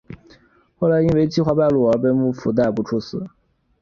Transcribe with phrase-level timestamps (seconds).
[0.79, 3.23] 后来因为计划败露而被幕府逮捕处死。